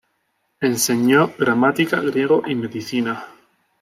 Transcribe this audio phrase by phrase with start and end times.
[0.61, 3.23] Enseñó gramática, griego, y medicina.